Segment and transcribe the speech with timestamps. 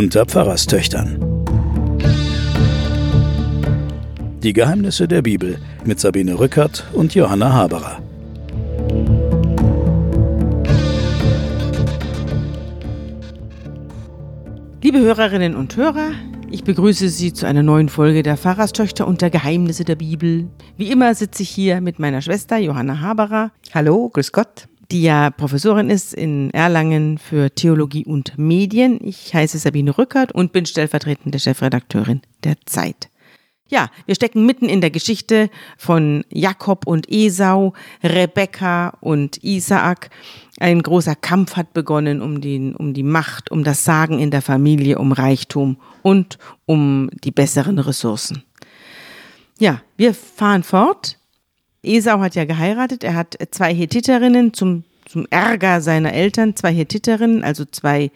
[0.00, 1.18] unter Pfarrerstöchtern.
[4.42, 7.98] Die Geheimnisse der Bibel mit Sabine Rückert und Johanna Haberer.
[14.82, 16.12] Liebe Hörerinnen und Hörer,
[16.50, 20.48] ich begrüße Sie zu einer neuen Folge der Pfarrerstöchter unter Geheimnisse der Bibel.
[20.78, 23.52] Wie immer sitze ich hier mit meiner Schwester Johanna Haberer.
[23.74, 28.98] Hallo, grüß Gott die ja Professorin ist in Erlangen für Theologie und Medien.
[29.02, 33.08] Ich heiße Sabine Rückert und bin stellvertretende Chefredakteurin der Zeit.
[33.68, 40.10] Ja, wir stecken mitten in der Geschichte von Jakob und Esau, Rebekka und Isaak.
[40.58, 44.42] Ein großer Kampf hat begonnen um, den, um die Macht, um das Sagen in der
[44.42, 48.42] Familie, um Reichtum und um die besseren Ressourcen.
[49.60, 51.19] Ja, wir fahren fort
[51.82, 57.42] Esau hat ja geheiratet, er hat zwei Hethiterinnen zum, zum Ärger seiner Eltern, zwei Hethiterinnen,
[57.42, 58.10] also zwei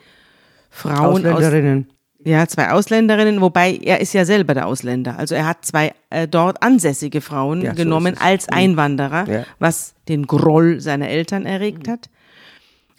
[0.71, 1.27] Frauen.
[1.27, 1.87] Ausländerinnen.
[1.89, 5.19] Aus, ja, zwei Ausländerinnen, wobei er ist ja selber der Ausländer.
[5.19, 8.57] Also er hat zwei äh, dort ansässige Frauen ja, genommen so als mhm.
[8.57, 9.45] Einwanderer, ja.
[9.59, 12.09] was den Groll seiner Eltern erregt hat.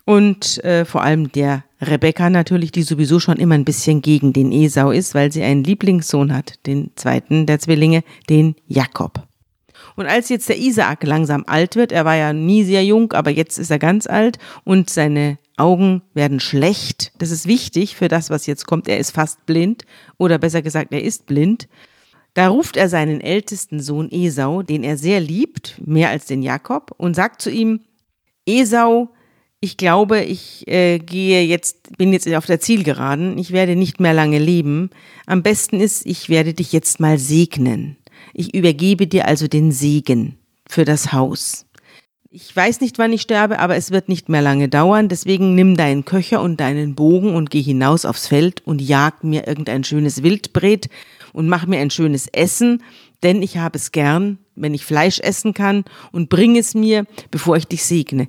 [0.06, 4.52] Und äh, vor allem der Rebecca natürlich, die sowieso schon immer ein bisschen gegen den
[4.52, 9.28] Esau ist, weil sie einen Lieblingssohn hat, den zweiten der Zwillinge, den Jakob.
[9.96, 13.32] Und als jetzt der Isaak langsam alt wird, er war ja nie sehr jung, aber
[13.32, 17.14] jetzt ist er ganz alt und seine Augen werden schlecht.
[17.18, 18.88] Das ist wichtig für das, was jetzt kommt.
[18.88, 19.86] Er ist fast blind
[20.18, 21.68] oder besser gesagt, er ist blind.
[22.34, 26.92] Da ruft er seinen ältesten Sohn Esau, den er sehr liebt, mehr als den Jakob,
[26.98, 27.80] und sagt zu ihm,
[28.46, 29.10] Esau,
[29.62, 34.14] ich glaube, ich äh, gehe jetzt, bin jetzt auf der Zielgeraden, ich werde nicht mehr
[34.14, 34.90] lange leben.
[35.26, 37.96] Am besten ist, ich werde dich jetzt mal segnen.
[38.34, 40.38] Ich übergebe dir also den Segen
[40.68, 41.66] für das Haus.
[42.30, 45.08] Ich weiß nicht, wann ich sterbe, aber es wird nicht mehr lange dauern.
[45.08, 49.48] Deswegen nimm deinen Köcher und deinen Bogen und geh hinaus aufs Feld und jag mir
[49.48, 50.90] irgendein schönes Wildbret
[51.32, 52.84] und mach mir ein schönes Essen,
[53.24, 57.56] denn ich habe es gern, wenn ich Fleisch essen kann und bring es mir, bevor
[57.56, 58.28] ich dich segne.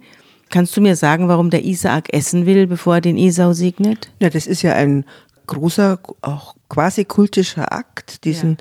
[0.51, 4.11] Kannst du mir sagen, warum der Isaak essen will, bevor er den Esau segnet?
[4.21, 5.05] Ja, das ist ja ein
[5.47, 8.57] großer, auch quasi kultischer Akt, diesen ja.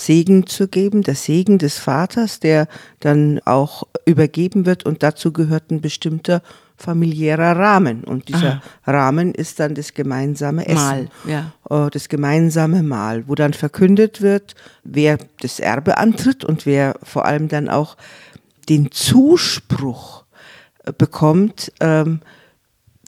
[0.00, 2.68] Segen zu geben, der Segen des Vaters, der
[3.00, 6.42] dann auch übergeben wird und dazu gehört ein bestimmter
[6.76, 8.04] familiärer Rahmen.
[8.04, 8.92] Und dieser Aha.
[8.92, 10.74] Rahmen ist dann das gemeinsame Essen.
[10.74, 11.52] Mahl, ja.
[11.68, 17.26] Äh, das gemeinsame Mahl, wo dann verkündet wird, wer das Erbe antritt und wer vor
[17.26, 17.96] allem dann auch
[18.68, 20.24] den Zuspruch
[20.84, 22.20] äh, bekommt, ähm,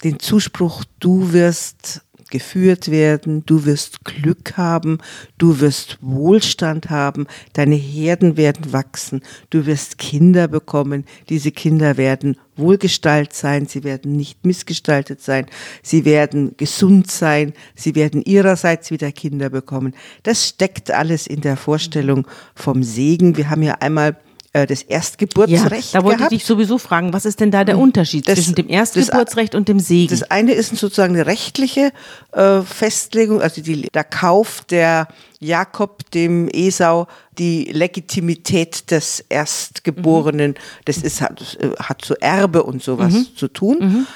[0.05, 2.03] den Zuspruch, du wirst
[2.33, 4.99] geführt werden, du wirst Glück haben,
[5.39, 9.21] du wirst Wohlstand haben, deine Herden werden wachsen,
[9.51, 15.47] du wirst Kinder bekommen, diese Kinder werden wohlgestaltet sein, sie werden nicht missgestaltet sein,
[15.83, 19.95] sie werden gesund sein, sie werden ihrerseits wieder Kinder bekommen.
[20.23, 23.37] Das steckt alles in der Vorstellung vom Segen.
[23.37, 24.17] Wir haben ja einmal
[24.53, 25.95] äh, das Erstgeburtsrecht.
[25.95, 26.33] Ja, da wollte gehabt.
[26.33, 27.79] ich dich sowieso fragen, was ist denn da der.
[27.79, 30.11] Unterschied das, zwischen dem Erstgeburtsrecht das, und dem Segen?
[30.11, 31.93] Das eine ist sozusagen eine rechtliche
[32.33, 35.09] äh, Festlegung, also die, der Kauf der
[35.41, 37.09] Jakob dem Esau
[37.39, 40.57] die Legitimität des Erstgeborenen, mhm.
[40.85, 43.27] das ist hat, hat so Erbe und sowas mhm.
[43.37, 43.79] zu tun.
[43.81, 44.07] Mhm.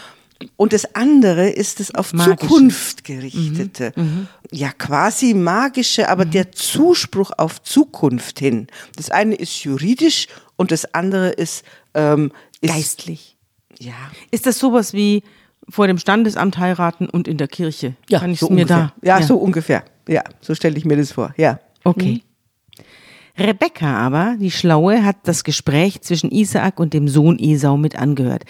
[0.57, 2.39] Und das andere ist das auf Magische.
[2.39, 3.93] Zukunft gerichtete.
[3.97, 4.03] Mhm.
[4.03, 4.29] Mhm.
[4.51, 6.31] Ja, quasi magische, aber mhm.
[6.33, 8.67] der Zuspruch auf Zukunft hin.
[8.97, 11.65] Das eine ist juridisch und das andere ist,
[11.95, 13.37] ähm, ist geistlich.
[13.79, 13.95] Ja.
[14.31, 15.23] Ist das sowas wie
[15.69, 17.95] vor dem Standesamt heiraten und in der Kirche?
[18.09, 18.93] Ja, Kann ich so mir ungefähr.
[19.03, 19.07] da?
[19.07, 19.85] Ja, ja, so ungefähr.
[20.09, 21.35] Ja, so stelle ich mir das vor.
[21.37, 21.61] Ja.
[21.85, 22.13] Okay.
[22.13, 22.21] Mhm.
[23.39, 28.45] Rebekka aber, die Schlaue, hat das Gespräch zwischen Isaak und dem Sohn Esau mit angehört.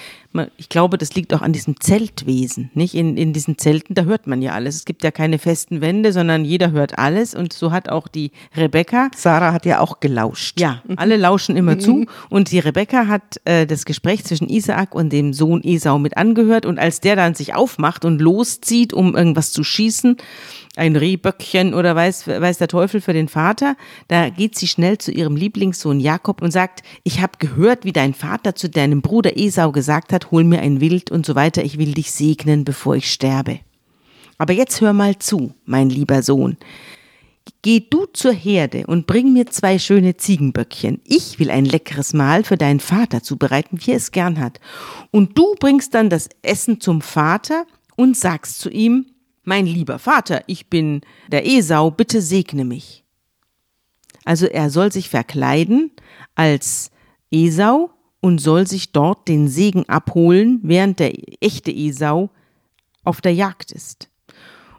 [0.59, 2.95] Ich glaube, das liegt auch an diesem Zeltwesen, nicht?
[2.95, 4.77] In, in diesen Zelten, da hört man ja alles.
[4.77, 8.31] Es gibt ja keine festen Wände, sondern jeder hört alles und so hat auch die
[8.57, 9.11] Rebekka.
[9.17, 10.61] Sarah hat ja auch gelauscht.
[10.61, 12.09] Ja, alle lauschen immer zu mhm.
[12.29, 16.67] und die Rebekka hat äh, das Gespräch zwischen Isaak und dem Sohn Esau mit angehört
[16.67, 20.17] und als der dann sich aufmacht und loszieht, um irgendwas zu schießen,
[20.77, 23.77] ein Rehböckchen oder weiß, weiß der Teufel für den Vater.
[24.09, 28.13] Da geht sie schnell zu ihrem Lieblingssohn Jakob und sagt, ich habe gehört, wie dein
[28.13, 31.79] Vater zu deinem Bruder Esau gesagt hat, hol mir ein Wild und so weiter, ich
[31.79, 33.61] will dich segnen, bevor ich sterbe.
[34.37, 36.59] Aber jetzt hör mal zu, mein lieber Sohn.
[37.63, 41.01] Geh du zur Herde und bring mir zwei schöne Ziegenböckchen.
[41.05, 44.61] Ich will ein leckeres Mahl für deinen Vater zubereiten, wie er es gern hat.
[45.11, 49.07] Und du bringst dann das Essen zum Vater und sagst zu ihm,
[49.43, 51.01] mein lieber Vater, ich bin
[51.33, 53.06] der Esau, bitte segne mich.
[54.27, 55.93] Also er soll sich verkleiden
[56.35, 56.91] als
[57.31, 57.91] Esau
[58.21, 62.31] und soll sich dort den Segen abholen, während der echte Esau
[63.05, 64.11] auf der Jagd ist.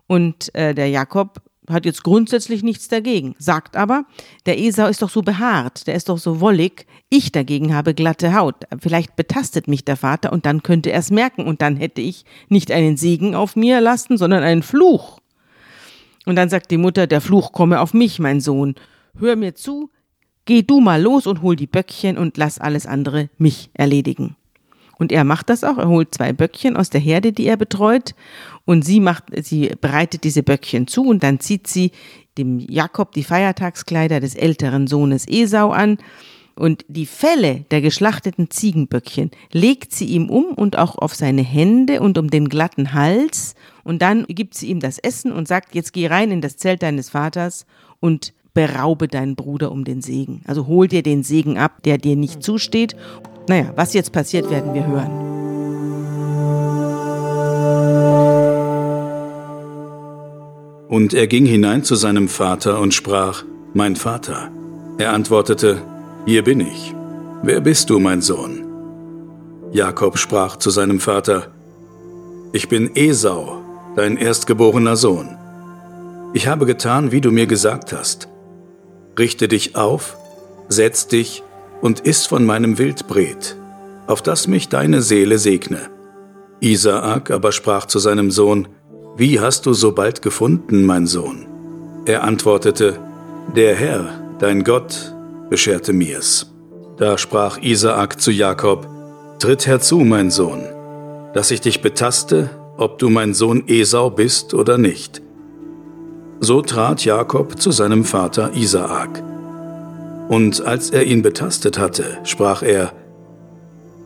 [0.05, 4.05] Und äh, der Jakob hat jetzt grundsätzlich nichts dagegen, sagt aber,
[4.45, 8.33] der Esau ist doch so behaart, der ist doch so wollig, ich dagegen habe glatte
[8.33, 8.55] Haut.
[8.79, 12.25] Vielleicht betastet mich der Vater und dann könnte er es merken und dann hätte ich
[12.49, 15.19] nicht einen Segen auf mir lassen, sondern einen Fluch.
[16.25, 18.75] Und dann sagt die Mutter, der Fluch komme auf mich, mein Sohn.
[19.19, 19.89] Hör mir zu,
[20.45, 24.35] geh du mal los und hol die Böckchen und lass alles andere mich erledigen.
[24.99, 25.77] Und er macht das auch.
[25.77, 28.15] Er holt zwei Böckchen aus der Herde, die er betreut.
[28.65, 31.91] Und sie macht, sie bereitet diese Böckchen zu und dann zieht sie
[32.37, 35.97] dem Jakob die Feiertagskleider des älteren Sohnes Esau an.
[36.55, 42.01] Und die Felle der geschlachteten Ziegenböckchen legt sie ihm um und auch auf seine Hände
[42.01, 43.53] und um den glatten Hals.
[43.83, 46.81] Und dann gibt sie ihm das Essen und sagt, jetzt geh rein in das Zelt
[46.81, 47.67] deines Vaters
[47.99, 50.41] und beraube deinen Bruder um den Segen.
[50.47, 52.95] Also hol dir den Segen ab, der dir nicht zusteht.
[53.47, 55.11] Naja, was jetzt passiert, werden wir hören.
[60.89, 63.43] Und er ging hinein zu seinem Vater und sprach,
[63.75, 64.49] Mein Vater.
[64.97, 65.83] Er antwortete,
[66.25, 66.95] Hier bin ich.
[67.43, 68.65] Wer bist du, mein Sohn?
[69.71, 71.51] Jakob sprach zu seinem Vater,
[72.53, 73.61] Ich bin Esau,
[73.95, 75.37] dein erstgeborener Sohn.
[76.33, 78.27] Ich habe getan, wie du mir gesagt hast.
[79.17, 80.17] Richte dich auf,
[80.69, 81.43] setz dich
[81.81, 83.55] und iss von meinem Wildbret,
[84.05, 85.89] auf das mich deine Seele segne.
[86.59, 88.67] Isaak aber sprach zu seinem Sohn,
[89.15, 91.47] Wie hast du so bald gefunden, mein Sohn?
[92.05, 92.99] Er antwortete,
[93.55, 95.15] Der Herr, dein Gott,
[95.49, 96.53] bescherte mir's.
[96.97, 98.87] Da sprach Isaak zu Jakob,
[99.39, 100.63] Tritt herzu, mein Sohn,
[101.33, 105.21] dass ich dich betaste, ob du mein Sohn Esau bist oder nicht.
[106.39, 109.23] So trat Jakob zu seinem Vater Isaak.
[110.29, 112.93] Und als er ihn betastet hatte, sprach er,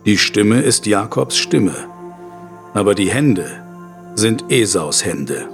[0.06, 1.74] Die Stimme ist Jakobs Stimme,
[2.72, 3.44] aber die Hände
[4.14, 5.46] sind Esaus Hände.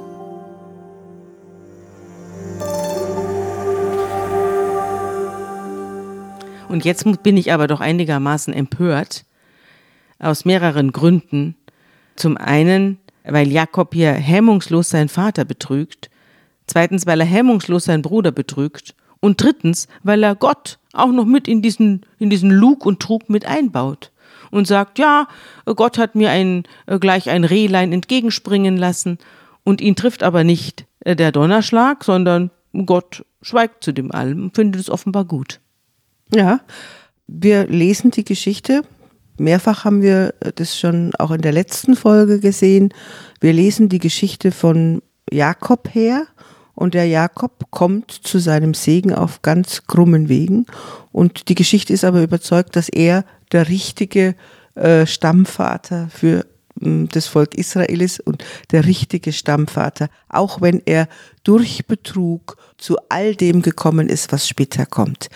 [6.68, 9.24] Und jetzt bin ich aber doch einigermaßen empört,
[10.20, 11.56] aus mehreren Gründen.
[12.14, 16.08] Zum einen, weil Jakob hier hemmungslos seinen Vater betrügt,
[16.68, 21.48] zweitens, weil er hemmungslos seinen Bruder betrügt und drittens, weil er Gott auch noch mit
[21.48, 24.12] in diesen, in diesen Lug und Trug mit einbaut
[24.50, 25.28] und sagt, ja,
[25.64, 29.18] Gott hat mir ein, äh, gleich ein Rehlein entgegenspringen lassen
[29.64, 32.50] und ihn trifft aber nicht äh, der Donnerschlag, sondern
[32.86, 35.60] Gott schweigt zu dem allem und findet es offenbar gut.
[36.34, 36.60] Ja,
[37.26, 38.82] wir lesen die Geschichte.
[39.38, 42.92] Mehrfach haben wir das schon auch in der letzten Folge gesehen.
[43.40, 46.26] Wir lesen die Geschichte von Jakob her
[46.78, 50.66] und der Jakob kommt zu seinem Segen auf ganz krummen Wegen.
[51.10, 54.36] Und die Geschichte ist aber überzeugt, dass er der richtige
[54.76, 56.46] äh, Stammvater für
[56.80, 61.08] äh, das Volk Israel ist und der richtige Stammvater, auch wenn er
[61.42, 65.30] durch Betrug zu all dem gekommen ist, was später kommt.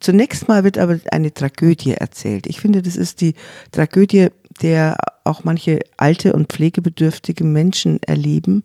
[0.00, 2.48] Zunächst mal wird aber eine Tragödie erzählt.
[2.48, 3.34] Ich finde, das ist die
[3.70, 8.64] Tragödie, der auch manche alte und pflegebedürftige Menschen erleben,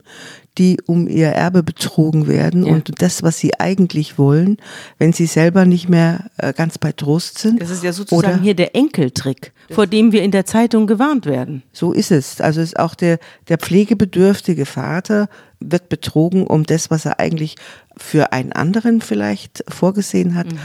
[0.57, 2.74] die um ihr Erbe betrogen werden ja.
[2.74, 4.57] und das, was sie eigentlich wollen,
[4.98, 7.62] wenn sie selber nicht mehr äh, ganz bei Trost sind.
[7.62, 11.64] Das ist ja sozusagen hier der Enkeltrick, vor dem wir in der Zeitung gewarnt werden.
[11.74, 12.42] So ist es.
[12.42, 15.28] Also ist auch der, der pflegebedürftige Vater
[15.59, 17.56] wird betrogen um das, was er eigentlich
[17.97, 20.52] für einen anderen vielleicht vorgesehen hat.
[20.52, 20.59] Mhm.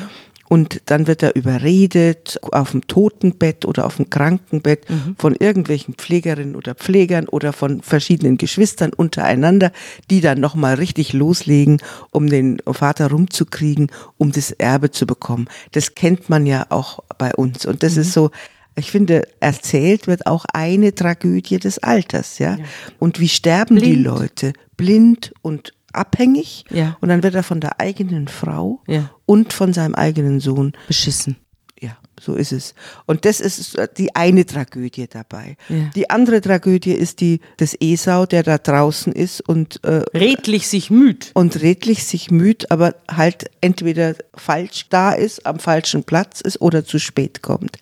[0.52, 5.14] Und dann wird er überredet auf dem Totenbett oder auf dem Krankenbett mhm.
[5.16, 9.70] von irgendwelchen Pflegerinnen oder Pflegern oder von verschiedenen Geschwistern untereinander,
[10.10, 11.80] die dann nochmal richtig loslegen,
[12.10, 15.46] um den Vater rumzukriegen, um das Erbe zu bekommen.
[15.70, 17.64] Das kennt man ja auch bei uns.
[17.64, 18.00] Und das mhm.
[18.00, 18.32] ist so,
[18.74, 22.56] ich finde, erzählt wird auch eine Tragödie des Alters, ja.
[22.56, 22.64] ja.
[22.98, 23.86] Und wie sterben blind.
[23.86, 24.52] die Leute?
[24.76, 26.96] Blind und abhängig ja.
[27.00, 29.10] und dann wird er von der eigenen Frau ja.
[29.26, 31.36] und von seinem eigenen Sohn beschissen.
[31.80, 32.74] Ja, so ist es.
[33.06, 35.56] Und das ist die eine Tragödie dabei.
[35.70, 35.90] Ja.
[35.94, 40.90] Die andere Tragödie ist die des Esau, der da draußen ist und äh, redlich sich
[40.90, 41.30] müht.
[41.32, 46.84] Und redlich sich müht, aber halt entweder falsch da ist, am falschen Platz ist oder
[46.84, 47.78] zu spät kommt.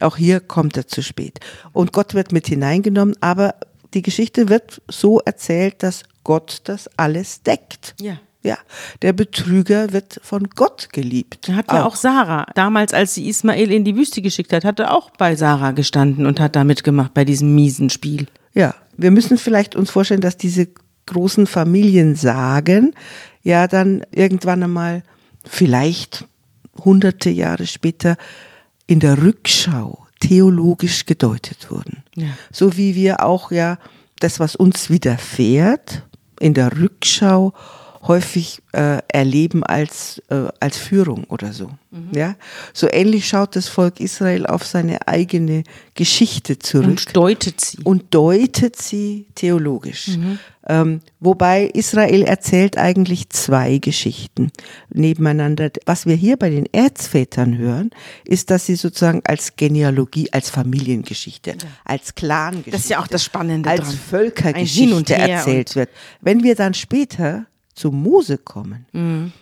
[0.00, 1.40] Auch hier kommt er zu spät.
[1.72, 3.56] Und Gott wird mit hineingenommen, aber
[3.94, 7.94] die Geschichte wird so erzählt, dass Gott das alles deckt.
[8.00, 8.18] Ja.
[8.42, 8.58] Ja,
[9.00, 11.48] der Betrüger wird von Gott geliebt.
[11.48, 14.94] Hat ja auch Sarah, damals als sie Ismael in die Wüste geschickt hat, hat er
[14.94, 18.26] auch bei Sarah gestanden und hat da mitgemacht bei diesem miesen Spiel.
[18.52, 20.68] Ja, wir müssen vielleicht uns vorstellen, dass diese
[21.06, 22.94] großen Familien sagen,
[23.42, 25.04] ja dann irgendwann einmal,
[25.46, 26.26] vielleicht
[26.84, 28.18] hunderte Jahre später,
[28.86, 32.02] in der Rückschau theologisch gedeutet wurden.
[32.14, 32.28] Ja.
[32.52, 33.78] So wie wir auch ja
[34.20, 36.02] das, was uns widerfährt,
[36.40, 37.52] in der Rückschau
[38.06, 41.70] häufig äh, erleben als, äh, als Führung oder so.
[41.90, 42.10] Mhm.
[42.14, 42.36] Ja?
[42.72, 46.86] So ähnlich schaut das Volk Israel auf seine eigene Geschichte zurück.
[46.86, 47.78] Und deutet sie.
[47.82, 50.08] Und deutet sie theologisch.
[50.08, 50.38] Mhm.
[50.66, 54.50] Ähm, wobei Israel erzählt eigentlich zwei Geschichten
[54.92, 55.70] nebeneinander.
[55.84, 57.90] Was wir hier bei den Erzvätern hören,
[58.24, 61.56] ist, dass sie sozusagen als Genealogie, als Familiengeschichte, ja.
[61.84, 63.98] als Clangeschichte, das ist ja auch das Spannende als dran.
[64.10, 65.90] Völkergeschichte erzählt wird.
[66.22, 69.32] Wenn wir dann später zu Mose kommen, mhm.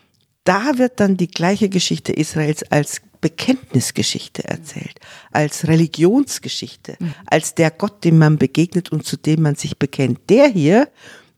[0.45, 4.99] da wird dann die gleiche Geschichte Israels als Bekenntnisgeschichte erzählt,
[5.31, 7.15] als Religionsgeschichte, mhm.
[7.27, 10.19] als der Gott, dem man begegnet und zu dem man sich bekennt.
[10.29, 10.89] Der hier,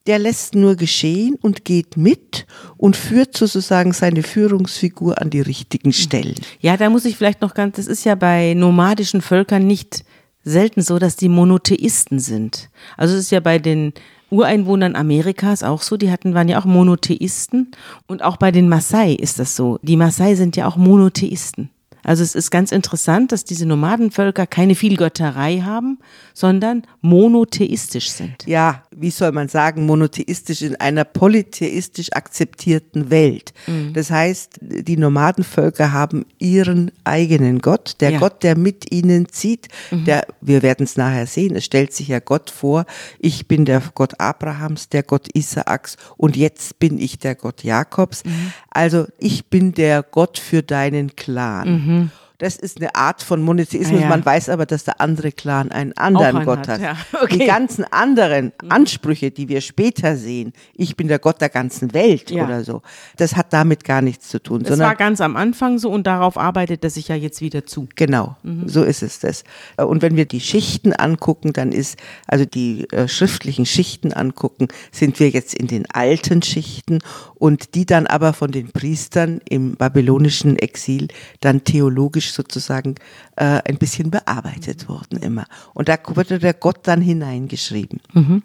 [0.06, 2.46] der lässt nur geschehen und geht mit
[2.76, 5.92] und führt sozusagen seine Führungsfigur an die richtigen mhm.
[5.92, 6.34] Stellen.
[6.60, 10.04] Ja, da muss ich vielleicht noch ganz, das ist ja bei nomadischen Völkern nicht
[10.42, 12.70] selten so, dass die Monotheisten sind.
[12.96, 13.92] Also es ist ja bei den
[14.30, 17.70] Ureinwohnern Amerikas auch so, die hatten, waren ja auch Monotheisten.
[18.06, 19.78] Und auch bei den Maasai ist das so.
[19.82, 21.70] Die Maasai sind ja auch Monotheisten.
[22.04, 25.98] Also es ist ganz interessant, dass diese Nomadenvölker keine Vielgötterei haben,
[26.34, 28.46] sondern monotheistisch sind.
[28.46, 33.54] Ja, wie soll man sagen, monotheistisch in einer polytheistisch akzeptierten Welt.
[33.66, 33.94] Mhm.
[33.94, 38.18] Das heißt, die Nomadenvölker haben ihren eigenen Gott, der ja.
[38.18, 39.68] Gott, der mit ihnen zieht.
[39.90, 40.04] Mhm.
[40.04, 42.84] Der, wir werden es nachher sehen, es stellt sich ja Gott vor,
[43.18, 48.24] ich bin der Gott Abrahams, der Gott Isaaks und jetzt bin ich der Gott Jakobs.
[48.24, 48.52] Mhm.
[48.70, 51.93] Also ich bin der Gott für deinen Clan.
[51.94, 52.23] Mhm.
[52.44, 54.00] Das ist eine Art von Monotheismus.
[54.00, 54.08] Ah, ja.
[54.10, 56.78] Man weiß aber, dass der andere Clan einen anderen einen Gott hat.
[56.78, 56.80] hat.
[56.82, 56.96] Ja.
[57.22, 57.38] Okay.
[57.38, 58.70] Die ganzen anderen mhm.
[58.70, 62.44] Ansprüche, die wir später sehen, ich bin der Gott der ganzen Welt ja.
[62.44, 62.82] oder so,
[63.16, 64.62] das hat damit gar nichts zu tun.
[64.62, 67.88] Das war ganz am Anfang so und darauf arbeitet er sich ja jetzt wieder zu.
[67.96, 68.68] Genau, mhm.
[68.68, 69.44] so ist es das.
[69.78, 75.18] Und wenn wir die Schichten angucken, dann ist, also die äh, schriftlichen Schichten angucken, sind
[75.18, 76.98] wir jetzt in den alten Schichten
[77.36, 81.08] und die dann aber von den Priestern im babylonischen Exil
[81.40, 82.96] dann theologisch sozusagen
[83.36, 85.46] äh, ein bisschen bearbeitet worden immer.
[85.72, 88.00] Und da wurde der Gott dann hineingeschrieben.
[88.12, 88.42] Mhm.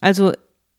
[0.00, 0.32] Also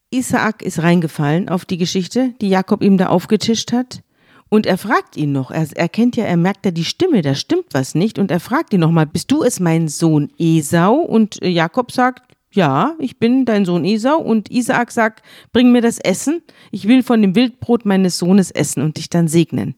[0.10, 4.02] Isaak ist reingefallen auf die Geschichte, die Jakob ihm da aufgetischt hat.
[4.50, 7.66] Und er fragt ihn noch, er erkennt ja, er merkt ja die Stimme, da stimmt
[7.72, 8.20] was nicht.
[8.20, 10.94] Und er fragt ihn nochmal, bist du es mein Sohn Esau?
[10.94, 15.98] Und Jakob sagt, ja, ich bin dein Sohn Esau und Isaak sagt, bring mir das
[15.98, 19.76] Essen, ich will von dem Wildbrot meines Sohnes essen und dich dann segnen.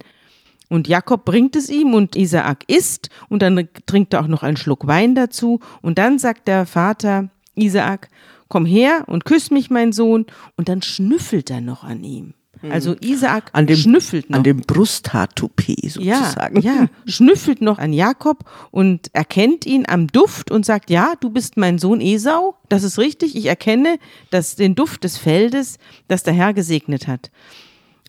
[0.69, 4.57] Und Jakob bringt es ihm und Isaak isst und dann trinkt er auch noch einen
[4.57, 8.10] Schluck Wein dazu und dann sagt der Vater Isaak,
[8.48, 10.25] komm her und küss mich, mein Sohn,
[10.57, 12.34] und dann schnüffelt er noch an ihm.
[12.69, 12.98] Also mhm.
[13.01, 14.38] Isaak an dem, schnüffelt noch.
[14.38, 16.62] An dem Brusthaartoupet sozusagen.
[16.62, 21.29] Ja, ja, schnüffelt noch an Jakob und erkennt ihn am Duft und sagt, ja, du
[21.29, 23.98] bist mein Sohn Esau, das ist richtig, ich erkenne
[24.31, 27.29] dass den Duft des Feldes, das der Herr gesegnet hat.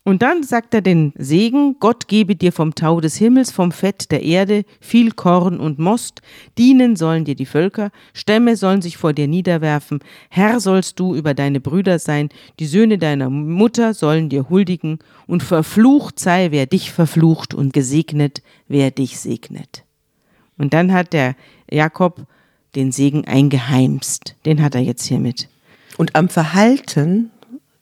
[0.06, 4.12] Und dann sagt er den Segen, Gott gebe dir vom Tau des Himmels, vom Fett
[4.12, 6.22] der Erde, viel Korn und Most,
[6.56, 9.98] dienen sollen dir die Völker, Stämme sollen sich vor dir niederwerfen,
[10.30, 12.28] Herr sollst du über deine Brüder sein,
[12.60, 18.42] die Söhne deiner Mutter sollen dir huldigen, und verflucht sei, wer dich verflucht, und gesegnet,
[18.68, 19.82] wer dich segnet.
[20.56, 21.34] Und dann hat der
[21.68, 22.28] Jakob
[22.76, 25.48] den Segen eingeheimst, den hat er jetzt hiermit.
[25.96, 27.32] Und am Verhalten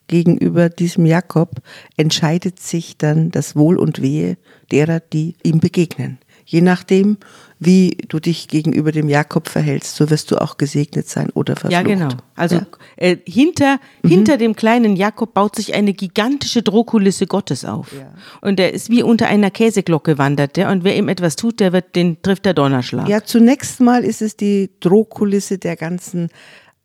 [0.07, 1.61] gegenüber diesem Jakob
[1.97, 4.37] entscheidet sich dann das Wohl und Wehe
[4.71, 6.19] derer, die ihm begegnen.
[6.47, 7.17] Je nachdem,
[7.59, 11.73] wie du dich gegenüber dem Jakob verhältst, so wirst du auch gesegnet sein oder verflucht.
[11.73, 12.09] Ja, genau.
[12.35, 12.67] Also ja.
[12.97, 14.09] Äh, hinter, mhm.
[14.09, 17.93] hinter dem kleinen Jakob baut sich eine gigantische Drohkulisse Gottes auf.
[17.93, 18.13] Ja.
[18.43, 21.73] Und er ist wie unter einer Käseglocke wandert der und wer ihm etwas tut, der
[21.73, 23.09] wird, den trifft der Donnerschlag.
[23.09, 26.29] Ja, zunächst mal ist es die Drohkulisse der ganzen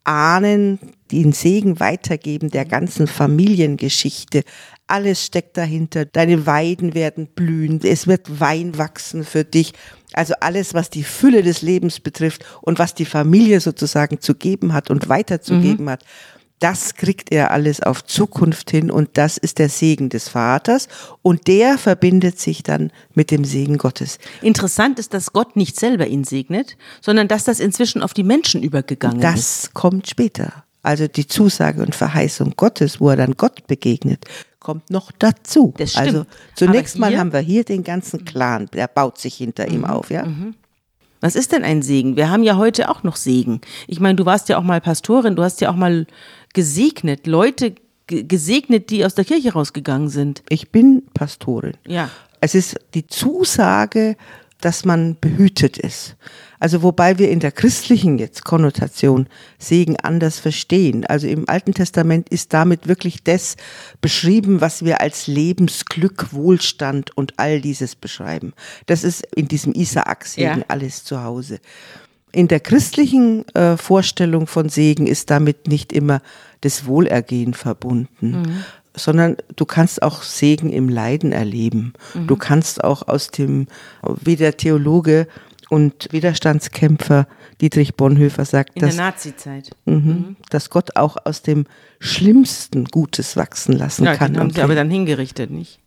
[0.10, 0.80] Ahnen,
[1.12, 4.42] den Segen weitergeben der ganzen Familiengeschichte.
[4.88, 6.06] Alles steckt dahinter.
[6.06, 7.80] Deine Weiden werden blühen.
[7.84, 9.74] Es wird Wein wachsen für dich.
[10.14, 14.74] Also alles, was die Fülle des Lebens betrifft und was die Familie sozusagen zu geben
[14.74, 15.92] hat und weiterzugeben mhm.
[15.92, 16.04] hat
[16.60, 20.88] das kriegt er alles auf Zukunft hin und das ist der Segen des Vaters
[21.22, 24.20] und der verbindet sich dann mit dem Segen Gottes.
[24.42, 28.62] Interessant ist, dass Gott nicht selber ihn segnet, sondern dass das inzwischen auf die Menschen
[28.62, 29.64] übergegangen das ist.
[29.64, 30.66] Das kommt später.
[30.82, 34.26] Also die Zusage und Verheißung Gottes, wo er dann Gott begegnet,
[34.60, 35.74] kommt noch dazu.
[35.78, 36.08] Das stimmt.
[36.08, 36.26] Also
[36.56, 39.76] zunächst mal haben wir hier den ganzen Clan, der baut sich hinter mhm.
[39.76, 40.26] ihm auf, ja.
[40.26, 40.56] Mhm.
[41.22, 42.16] Was ist denn ein Segen?
[42.16, 43.60] Wir haben ja heute auch noch Segen.
[43.88, 46.08] Ich meine, du warst ja auch mal Pastorin, du hast ja auch mal
[46.54, 47.76] gesegnet, Leute
[48.08, 50.44] gesegnet, die aus der Kirche rausgegangen sind.
[50.50, 51.74] Ich bin Pastorin.
[51.88, 52.10] Ja.
[52.42, 54.16] Es ist die Zusage,
[54.62, 56.16] dass man behütet ist.
[56.60, 59.28] Also wobei wir in der christlichen jetzt Konnotation
[59.58, 61.06] Segen anders verstehen.
[61.06, 63.56] Also im Alten Testament ist damit wirklich das
[64.02, 68.54] beschrieben, was wir als Lebensglück, Wohlstand und all dieses beschreiben.
[68.88, 70.66] Das ist in diesem Isaak-Segen ja.
[70.68, 71.60] alles zu Hause.
[72.32, 76.22] In der christlichen äh, Vorstellung von Segen ist damit nicht immer
[76.62, 78.32] das Wohlergehen verbunden.
[78.32, 78.64] Mhm
[78.96, 81.94] sondern du kannst auch Segen im Leiden erleben.
[82.14, 82.28] Mhm.
[82.28, 83.68] Du kannst auch aus dem,
[84.22, 85.28] wie der Theologe
[85.70, 87.28] und Widerstandskämpfer
[87.62, 90.36] Dietrich Bonhoeffer sagt, in dass, der Nazizeit, mh, mhm.
[90.50, 91.66] dass Gott auch aus dem
[92.00, 94.34] Schlimmsten Gutes wachsen lassen ja, kann.
[94.34, 95.80] Den haben sie aber dann hingerichtet, nicht?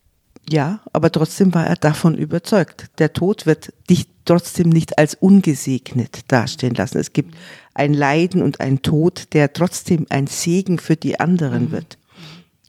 [0.49, 2.91] Ja, aber trotzdem war er davon überzeugt.
[2.99, 6.99] Der Tod wird dich trotzdem nicht als ungesegnet dastehen lassen.
[6.99, 7.35] Es gibt
[7.75, 11.73] ein Leiden und ein Tod, der trotzdem ein Segen für die anderen mhm.
[11.73, 11.99] wird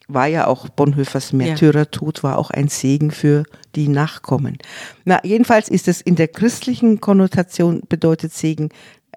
[0.07, 3.43] war ja auch Bonhoeffers Märtyrertod, war auch ein Segen für
[3.75, 4.57] die Nachkommen.
[5.05, 8.69] Na, jedenfalls ist es in der christlichen Konnotation bedeutet Segen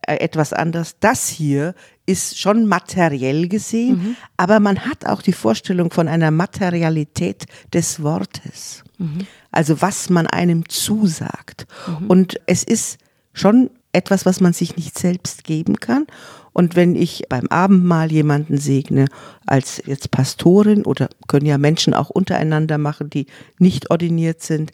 [0.06, 0.96] äh, etwas anders.
[1.00, 1.74] Das hier
[2.06, 4.16] ist schon materiell gesehen, mhm.
[4.36, 8.84] aber man hat auch die Vorstellung von einer Materialität des Wortes.
[8.98, 9.26] Mhm.
[9.50, 11.66] Also was man einem zusagt.
[11.86, 12.06] Mhm.
[12.06, 12.98] Und es ist
[13.32, 16.06] schon etwas, was man sich nicht selbst geben kann.
[16.52, 19.06] Und wenn ich beim Abendmahl jemanden segne,
[19.44, 23.26] als jetzt Pastorin oder können ja Menschen auch untereinander machen, die
[23.58, 24.72] nicht ordiniert sind,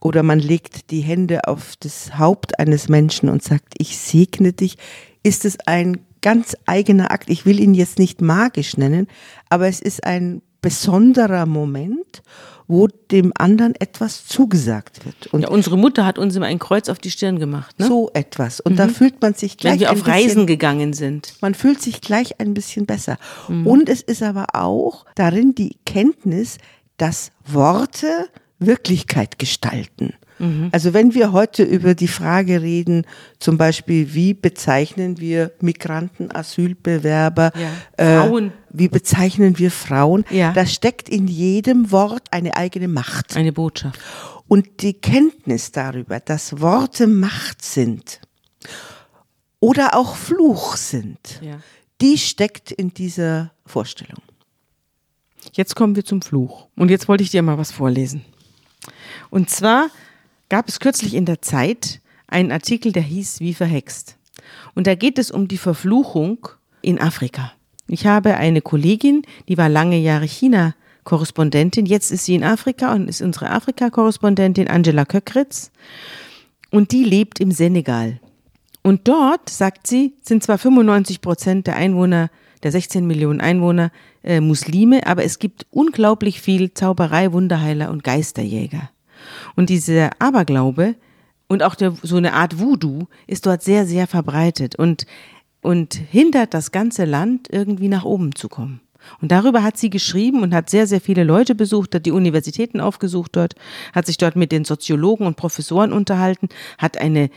[0.00, 4.76] oder man legt die Hände auf das Haupt eines Menschen und sagt, ich segne dich,
[5.22, 7.30] ist es ein ganz eigener Akt.
[7.30, 9.06] Ich will ihn jetzt nicht magisch nennen,
[9.48, 12.22] aber es ist ein besonderer Moment
[12.70, 15.26] wo dem anderen etwas zugesagt wird.
[15.32, 17.76] Und ja, unsere Mutter hat uns immer ein Kreuz auf die Stirn gemacht.
[17.80, 17.88] Ne?
[17.88, 18.60] So etwas.
[18.60, 18.76] Und mhm.
[18.76, 19.72] da fühlt man sich gleich.
[19.72, 21.34] Wenn wir auf bisschen, Reisen gegangen sind.
[21.40, 23.18] Man fühlt sich gleich ein bisschen besser.
[23.48, 23.66] Mhm.
[23.66, 26.58] Und es ist aber auch darin die Kenntnis,
[26.96, 28.28] dass Worte
[28.60, 30.14] Wirklichkeit gestalten.
[30.40, 30.70] Mhm.
[30.72, 33.06] Also wenn wir heute über die Frage reden,
[33.38, 38.22] zum Beispiel, wie bezeichnen wir Migranten, Asylbewerber, ja.
[38.22, 38.48] Frauen.
[38.48, 40.52] Äh, wie bezeichnen wir Frauen, ja.
[40.52, 43.36] da steckt in jedem Wort eine eigene Macht.
[43.36, 44.00] Eine Botschaft.
[44.48, 48.20] Und die Kenntnis darüber, dass Worte Macht sind
[49.60, 51.58] oder auch Fluch sind, ja.
[52.00, 54.22] die steckt in dieser Vorstellung.
[55.52, 56.68] Jetzt kommen wir zum Fluch.
[56.76, 58.24] Und jetzt wollte ich dir mal was vorlesen.
[59.30, 59.88] Und zwar
[60.50, 64.16] gab es kürzlich in der Zeit einen Artikel, der hieß Wie verhext.
[64.74, 66.48] Und da geht es um die Verfluchung
[66.82, 67.52] in Afrika.
[67.88, 71.86] Ich habe eine Kollegin, die war lange Jahre China-Korrespondentin.
[71.86, 75.70] Jetzt ist sie in Afrika und ist unsere Afrika-Korrespondentin Angela Köckritz.
[76.70, 78.20] Und die lebt im Senegal.
[78.82, 82.30] Und dort, sagt sie, sind zwar 95 Prozent der Einwohner,
[82.62, 83.90] der 16 Millionen Einwohner,
[84.22, 88.90] äh, Muslime, aber es gibt unglaublich viel Zauberei, Wunderheiler und Geisterjäger.
[89.56, 90.96] Und dieser Aberglaube
[91.48, 95.06] und auch der, so eine Art Voodoo ist dort sehr, sehr verbreitet und,
[95.62, 98.80] und hindert das ganze Land irgendwie nach oben zu kommen.
[99.20, 102.80] Und darüber hat sie geschrieben und hat sehr, sehr viele Leute besucht, hat die Universitäten
[102.80, 103.54] aufgesucht dort,
[103.94, 107.30] hat sich dort mit den Soziologen und Professoren unterhalten, hat eine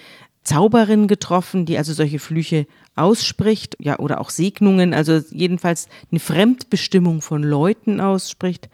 [0.44, 7.22] Zauberin getroffen, die also solche Flüche ausspricht, ja, oder auch Segnungen, also jedenfalls eine Fremdbestimmung
[7.22, 8.70] von Leuten ausspricht.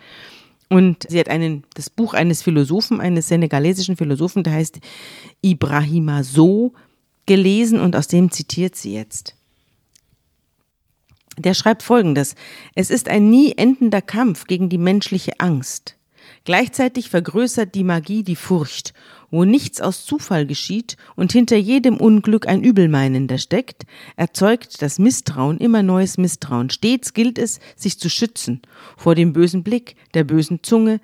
[0.69, 4.79] Und sie hat einen, das Buch eines Philosophen, eines senegalesischen Philosophen, der heißt
[5.41, 6.73] Ibrahima So,
[7.25, 9.35] gelesen und aus dem zitiert sie jetzt.
[11.37, 12.35] Der schreibt folgendes:
[12.75, 15.95] Es ist ein nie endender Kampf gegen die menschliche Angst.
[16.43, 18.93] Gleichzeitig vergrößert die Magie die Furcht
[19.31, 23.83] wo nichts aus Zufall geschieht und hinter jedem Unglück ein Übelmeinender steckt,
[24.15, 26.69] erzeugt das Misstrauen immer neues Misstrauen.
[26.69, 28.61] Stets gilt es, sich zu schützen
[28.97, 30.99] vor dem bösen Blick, der bösen Zunge.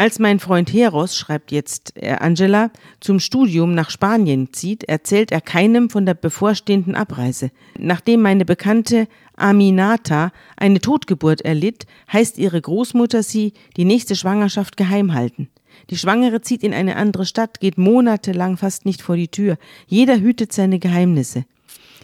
[0.00, 5.90] Als mein Freund Heros, schreibt jetzt Angela, zum Studium nach Spanien zieht, erzählt er keinem
[5.90, 7.50] von der bevorstehenden Abreise.
[7.76, 15.14] Nachdem meine Bekannte Aminata eine Totgeburt erlitt, heißt ihre Großmutter sie die nächste Schwangerschaft geheim
[15.14, 15.48] halten.
[15.90, 19.56] Die Schwangere zieht in eine andere Stadt, geht monatelang fast nicht vor die Tür.
[19.86, 21.44] Jeder hütet seine Geheimnisse.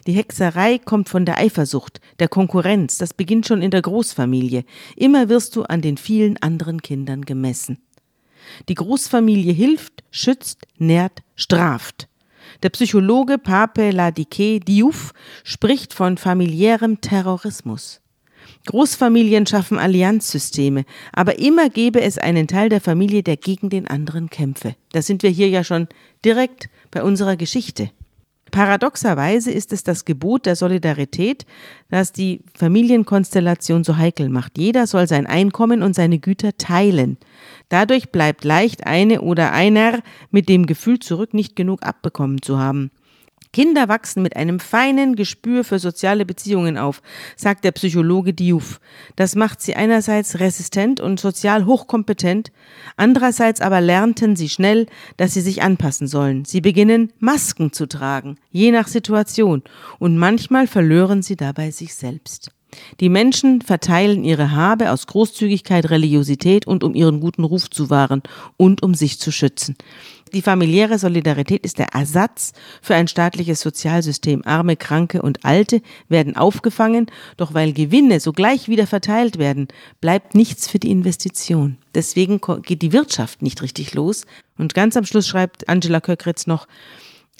[0.07, 4.63] Die Hexerei kommt von der Eifersucht, der Konkurrenz, das beginnt schon in der Großfamilie.
[4.95, 7.79] Immer wirst du an den vielen anderen Kindern gemessen.
[8.69, 12.07] Die Großfamilie hilft, schützt, nährt, straft.
[12.61, 18.01] Der Psychologe Pape Ladike Diouf spricht von familiärem Terrorismus.
[18.65, 24.29] Großfamilien schaffen Allianzsysteme, aber immer gäbe es einen Teil der Familie, der gegen den anderen
[24.29, 24.75] kämpfe.
[24.91, 25.87] Da sind wir hier ja schon
[26.23, 27.91] direkt bei unserer Geschichte.
[28.51, 31.45] Paradoxerweise ist es das Gebot der Solidarität,
[31.89, 34.57] das die Familienkonstellation so heikel macht.
[34.57, 37.17] Jeder soll sein Einkommen und seine Güter teilen.
[37.69, 39.99] Dadurch bleibt leicht eine oder einer
[40.31, 42.91] mit dem Gefühl zurück, nicht genug abbekommen zu haben.
[43.55, 47.01] Kinder wachsen mit einem feinen Gespür für soziale Beziehungen auf,
[47.37, 48.81] sagt der Psychologe Diouf.
[49.15, 52.51] Das macht sie einerseits resistent und sozial hochkompetent,
[52.97, 56.43] andererseits aber lernten sie schnell, dass sie sich anpassen sollen.
[56.43, 59.63] Sie beginnen Masken zu tragen, je nach Situation,
[59.99, 62.51] und manchmal verlören sie dabei sich selbst.
[62.99, 68.23] Die Menschen verteilen ihre Habe aus Großzügigkeit, Religiosität und um ihren guten Ruf zu wahren
[68.57, 69.75] und um sich zu schützen.
[70.33, 74.41] Die familiäre Solidarität ist der Ersatz für ein staatliches Sozialsystem.
[74.45, 77.05] Arme, Kranke und Alte werden aufgefangen,
[77.37, 79.69] doch weil Gewinne sogleich wieder verteilt werden,
[80.01, 81.77] bleibt nichts für die Investition.
[81.93, 84.25] Deswegen geht die Wirtschaft nicht richtig los.
[84.57, 86.67] Und ganz am Schluss schreibt Angela Köckritz noch,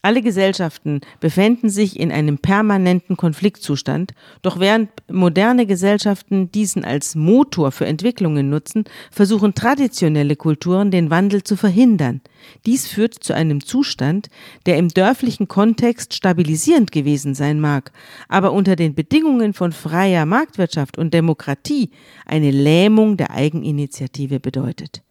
[0.06, 4.13] alle Gesellschaften befänden sich in einem permanenten Konfliktzustand,
[4.44, 11.44] doch während moderne Gesellschaften diesen als Motor für Entwicklungen nutzen, versuchen traditionelle Kulturen den Wandel
[11.44, 12.22] zu verhindern.
[12.68, 14.28] Dies führt zu einem Zustand,
[14.68, 17.91] der im dörflichen Kontext stabilisierend gewesen sein mag,
[18.30, 21.89] aber unter den Bedingungen von freier Marktwirtschaft und Demokratie
[22.28, 25.05] eine Lähmung der Eigeninitiative bedeutet.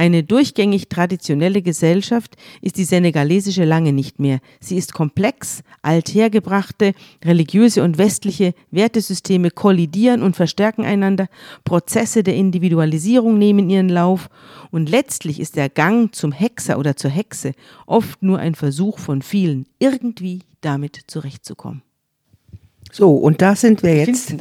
[0.00, 4.40] Eine durchgängig traditionelle Gesellschaft ist die senegalesische lange nicht mehr.
[4.58, 11.28] Sie ist komplex, althergebrachte, religiöse und westliche Wertesysteme kollidieren und verstärken einander,
[11.64, 14.30] Prozesse der Individualisierung nehmen ihren Lauf
[14.70, 17.52] und letztlich ist der Gang zum Hexer oder zur Hexe
[17.84, 21.82] oft nur ein Versuch von vielen, irgendwie damit zurechtzukommen.
[22.90, 24.34] So, und da sind wir jetzt.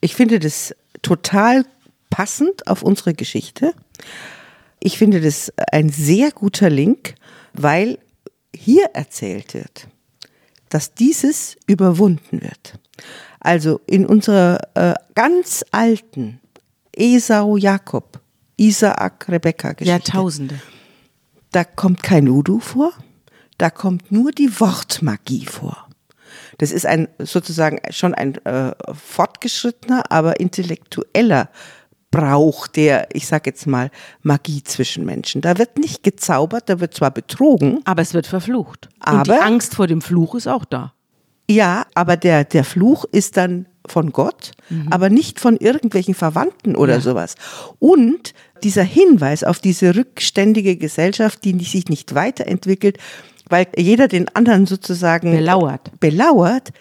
[0.00, 1.64] Ich finde das total
[2.10, 3.72] passend auf unsere Geschichte.
[4.80, 7.14] Ich finde das ein sehr guter Link,
[7.52, 7.98] weil
[8.54, 9.88] hier erzählt wird,
[10.68, 12.74] dass dieses überwunden wird.
[13.40, 16.40] Also in unserer äh, ganz alten
[16.96, 18.20] Esau Jakob,
[18.56, 19.90] Isaak Rebekka Geschichte.
[19.90, 20.60] Jahrtausende.
[21.52, 22.92] Da kommt kein Udu vor,
[23.58, 25.88] da kommt nur die Wortmagie vor.
[26.58, 31.50] Das ist ein sozusagen schon ein äh, fortgeschrittener, aber intellektueller
[32.10, 33.90] Brauch der, ich sag jetzt mal,
[34.22, 35.40] Magie zwischen Menschen.
[35.40, 37.80] Da wird nicht gezaubert, da wird zwar betrogen.
[37.84, 38.88] Aber es wird verflucht.
[39.00, 40.94] Aber, Und die Angst vor dem Fluch ist auch da.
[41.48, 44.88] Ja, aber der, der Fluch ist dann von Gott, mhm.
[44.90, 47.00] aber nicht von irgendwelchen Verwandten oder ja.
[47.00, 47.36] sowas.
[47.78, 52.98] Und dieser Hinweis auf diese rückständige Gesellschaft, die sich nicht weiterentwickelt,
[53.48, 55.92] weil jeder den anderen sozusagen belauert.
[56.00, 56.72] belauert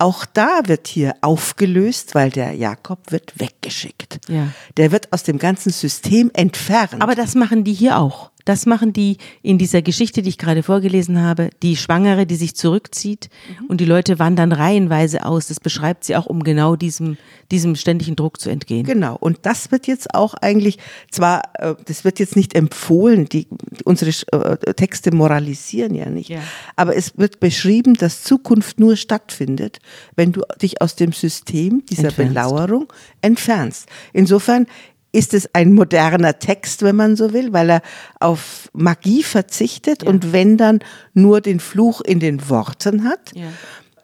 [0.00, 4.18] auch da wird hier aufgelöst, weil der Jakob wird weggeschickt.
[4.28, 4.48] Ja.
[4.76, 7.02] Der wird aus dem ganzen System entfernt.
[7.02, 8.30] Aber das machen die hier auch.
[8.44, 12.54] Das machen die in dieser Geschichte, die ich gerade vorgelesen habe, die Schwangere, die sich
[12.54, 13.28] zurückzieht
[13.60, 13.66] mhm.
[13.66, 15.48] und die Leute wandern reihenweise aus.
[15.48, 17.16] Das beschreibt sie auch, um genau diesem,
[17.50, 18.84] diesem ständigen Druck zu entgehen.
[18.84, 19.16] Genau.
[19.18, 20.78] Und das wird jetzt auch eigentlich,
[21.10, 23.46] zwar, äh, das wird jetzt nicht empfohlen, die,
[23.84, 26.40] unsere äh, Texte moralisieren ja nicht, ja.
[26.76, 29.78] aber es wird beschrieben, dass Zukunft nur stattfindet,
[30.16, 32.34] wenn du dich aus dem System dieser entfernst.
[32.34, 33.88] Belauerung entfernst.
[34.12, 34.66] Insofern
[35.12, 37.82] ist es ein moderner Text, wenn man so will, weil er
[38.20, 40.08] auf Magie verzichtet ja.
[40.08, 40.80] und wenn dann
[41.14, 43.32] nur den Fluch in den Worten hat.
[43.34, 43.48] Ja.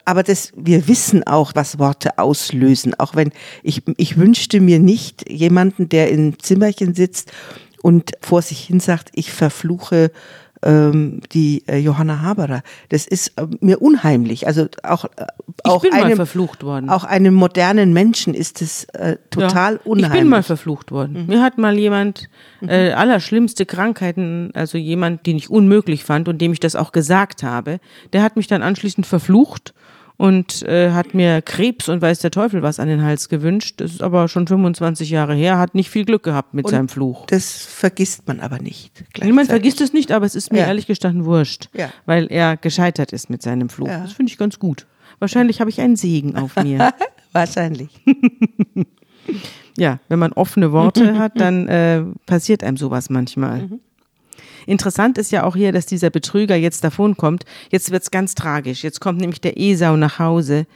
[0.05, 2.97] Aber das, wir wissen auch, was Worte auslösen.
[2.97, 7.31] Auch wenn ich, ich wünschte mir nicht jemanden, der im Zimmerchen sitzt
[7.81, 10.11] und vor sich hin sagt, ich verfluche
[10.63, 12.61] ähm, die äh, Johanna Haberer.
[12.89, 14.47] Das ist äh, mir unheimlich.
[14.47, 15.25] Also auch, äh,
[15.63, 16.89] auch, einem, verflucht worden.
[16.89, 20.13] auch einem modernen Menschen ist es äh, total ja, unheimlich.
[20.13, 21.23] Ich bin mal verflucht worden.
[21.23, 21.27] Mhm.
[21.27, 22.29] Mir hat mal jemand
[22.61, 27.43] äh, allerschlimmste Krankheiten, also jemand, den ich unmöglich fand und dem ich das auch gesagt
[27.43, 27.79] habe,
[28.13, 29.73] der hat mich dann anschließend verflucht
[30.17, 33.75] und äh, hat mir Krebs und weiß der Teufel was an den Hals gewünscht.
[33.77, 36.89] Das ist aber schon 25 Jahre her, hat nicht viel Glück gehabt mit und seinem
[36.89, 37.27] Fluch.
[37.27, 38.91] Das vergisst man aber nicht.
[39.23, 40.67] Niemand vergisst es nicht, aber es ist mir ja.
[40.67, 41.89] ehrlich gestanden wurscht, ja.
[42.05, 43.87] weil er gescheitert ist mit seinem Fluch.
[43.87, 43.99] Ja.
[43.99, 44.87] Das finde ich ganz gut.
[45.19, 46.93] Wahrscheinlich habe ich einen Segen auf mir.
[47.31, 47.89] Wahrscheinlich.
[49.77, 53.63] ja, wenn man offene Worte hat, dann äh, passiert einem sowas manchmal.
[53.63, 53.79] Mhm.
[54.67, 57.45] Interessant ist ja auch hier, dass dieser Betrüger jetzt davonkommt.
[57.71, 58.83] Jetzt wird's ganz tragisch.
[58.83, 60.67] Jetzt kommt nämlich der Esau nach Hause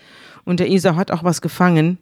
[0.46, 2.00] und der Esau hat auch was gefangen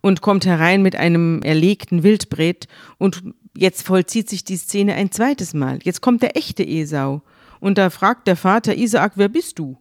[0.00, 2.66] und kommt herein mit einem erlegten Wildbret
[2.98, 3.22] und
[3.56, 5.78] jetzt vollzieht sich die Szene ein zweites Mal.
[5.84, 7.22] Jetzt kommt der echte Esau
[7.60, 9.78] und da fragt der Vater Isaak, wer bist du?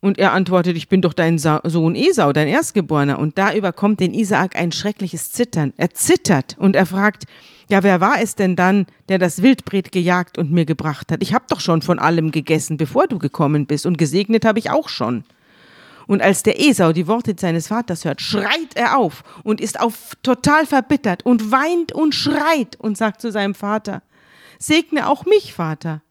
[0.00, 3.18] Und er antwortet, ich bin doch dein Sohn Esau, dein Erstgeborener.
[3.18, 5.74] Und da überkommt den Isaak ein schreckliches Zittern.
[5.76, 7.24] Er zittert und er fragt,
[7.70, 11.22] ja, wer war es denn dann, der das Wildbret gejagt und mir gebracht hat?
[11.22, 14.70] Ich hab doch schon von allem gegessen, bevor du gekommen bist, und gesegnet habe ich
[14.70, 15.24] auch schon.
[16.08, 20.16] Und als der Esau die Worte seines Vaters hört, schreit er auf und ist auf
[20.24, 24.02] total verbittert und weint und schreit und sagt zu seinem Vater,
[24.58, 26.02] segne auch mich, Vater.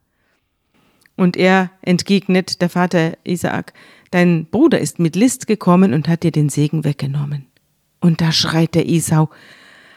[1.16, 3.74] Und er entgegnet, der Vater Isaak,
[4.10, 7.46] dein Bruder ist mit List gekommen und hat dir den Segen weggenommen.
[8.00, 9.28] Und da schreit der Esau,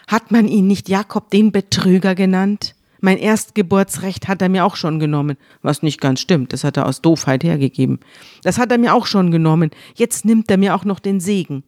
[0.07, 2.75] hat man ihn nicht Jakob den Betrüger genannt?
[3.01, 6.85] Mein Erstgeburtsrecht hat er mir auch schon genommen, was nicht ganz stimmt, das hat er
[6.85, 7.99] aus Doofheit hergegeben.
[8.43, 11.63] Das hat er mir auch schon genommen, jetzt nimmt er mir auch noch den Segen.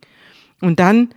[0.62, 1.10] Und dann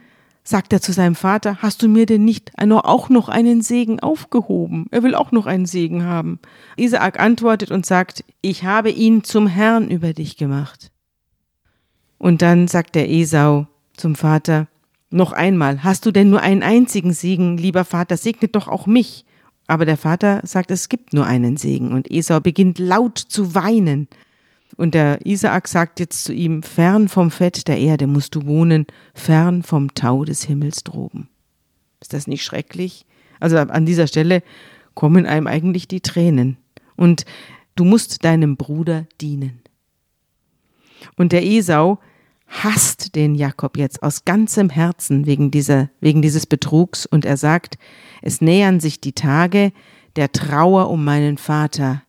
[0.42, 4.86] sagt er zu seinem Vater, hast du mir denn nicht auch noch einen Segen aufgehoben?
[4.90, 6.40] Er will auch noch einen Segen haben.
[6.76, 10.90] Isaak antwortet und sagt, ich habe ihn zum Herrn über dich gemacht.
[12.16, 14.66] Und dann sagt der Esau zum Vater,
[15.10, 19.24] noch einmal, hast du denn nur einen einzigen Segen, lieber Vater, segnet doch auch mich.
[19.66, 24.08] Aber der Vater sagt, es gibt nur einen Segen, und Esau beginnt laut zu weinen.
[24.76, 28.86] Und der Isaak sagt jetzt zu ihm, fern vom Fett der Erde musst du wohnen,
[29.14, 31.28] fern vom Tau des Himmels droben.
[32.00, 33.04] Ist das nicht schrecklich?
[33.40, 34.42] Also an dieser Stelle
[34.94, 36.58] kommen einem eigentlich die Tränen.
[36.96, 37.24] Und
[37.76, 39.60] du musst deinem Bruder dienen.
[41.16, 41.98] Und der Esau
[42.48, 47.78] hasst den Jakob jetzt aus ganzem Herzen wegen dieser, wegen dieses Betrugs und er sagt,
[48.22, 49.72] es nähern sich die Tage
[50.16, 52.02] der Trauer um meinen Vater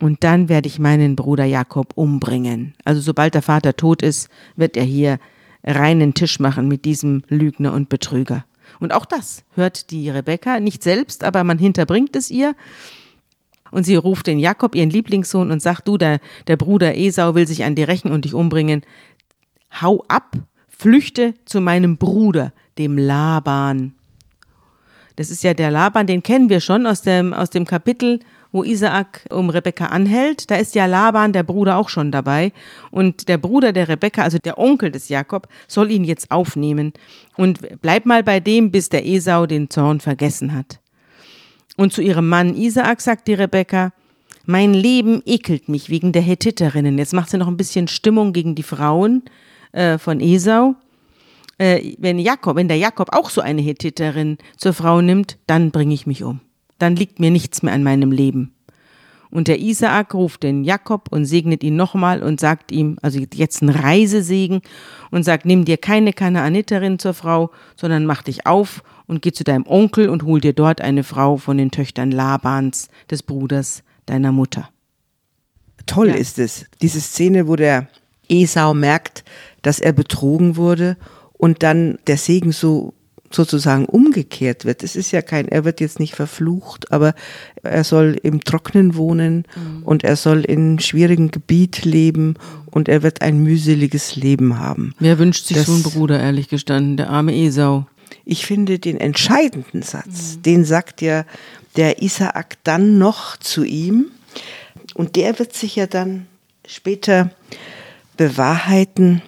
[0.00, 2.74] und dann werde ich meinen Bruder Jakob umbringen.
[2.84, 5.18] Also sobald der Vater tot ist, wird er hier
[5.62, 8.44] reinen Tisch machen mit diesem Lügner und Betrüger.
[8.80, 12.54] Und auch das hört die Rebekka nicht selbst, aber man hinterbringt es ihr.
[13.70, 17.46] Und sie ruft den Jakob, ihren Lieblingssohn, und sagt, du, der, der Bruder Esau will
[17.46, 18.82] sich an dir rächen und dich umbringen.
[19.80, 20.36] Hau ab,
[20.68, 23.94] flüchte zu meinem Bruder, dem Laban.
[25.16, 28.20] Das ist ja der Laban, den kennen wir schon aus dem, aus dem Kapitel
[28.54, 32.52] wo Isaak um Rebekka anhält, da ist ja Laban, der Bruder, auch schon dabei.
[32.92, 36.92] Und der Bruder der Rebekka, also der Onkel des Jakob, soll ihn jetzt aufnehmen.
[37.36, 40.78] Und bleib mal bei dem, bis der Esau den Zorn vergessen hat.
[41.76, 43.92] Und zu ihrem Mann Isaak sagt die Rebekka,
[44.46, 46.96] mein Leben ekelt mich wegen der Hethiterinnen.
[46.96, 49.24] Jetzt macht sie noch ein bisschen Stimmung gegen die Frauen
[49.74, 50.74] äh, von Esau.
[51.58, 55.94] Äh, wenn Jakob, wenn der Jakob auch so eine Hethiterin zur Frau nimmt, dann bringe
[55.94, 56.40] ich mich um
[56.78, 58.52] dann liegt mir nichts mehr an meinem Leben.
[59.30, 63.62] Und der Isaak ruft den Jakob und segnet ihn nochmal und sagt ihm, also jetzt
[63.62, 64.60] ein Reisesegen,
[65.10, 69.42] und sagt, nimm dir keine Kanaaniterin zur Frau, sondern mach dich auf und geh zu
[69.42, 74.30] deinem Onkel und hol dir dort eine Frau von den Töchtern Labans, des Bruders deiner
[74.30, 74.68] Mutter.
[75.86, 76.14] Toll ja.
[76.14, 77.88] ist es, diese Szene, wo der
[78.28, 79.24] Esau merkt,
[79.64, 80.96] dass er betrogen wurde
[81.32, 82.94] und dann der Segen so
[83.34, 84.82] sozusagen umgekehrt wird.
[84.82, 87.14] Es ist ja kein, er wird jetzt nicht verflucht, aber
[87.62, 89.82] er soll im Trocknen wohnen mhm.
[89.82, 92.34] und er soll in schwierigem Gebiet leben
[92.66, 94.94] und er wird ein mühseliges Leben haben.
[95.00, 97.86] Wer wünscht sich das, so einen Bruder, ehrlich gestanden, der arme Esau?
[98.24, 100.42] Ich finde den entscheidenden Satz, mhm.
[100.42, 101.24] den sagt ja
[101.76, 104.06] der Isaak dann noch zu ihm
[104.94, 106.26] und der wird sich ja dann
[106.66, 107.30] später
[108.16, 109.22] bewahrheiten.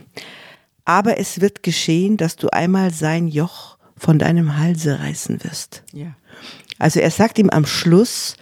[0.87, 5.83] Aber es wird geschehen, dass du einmal sein Joch von deinem Halse reißen wirst.
[5.93, 6.17] Ja.
[6.79, 8.37] Also er sagt ihm am Schluss,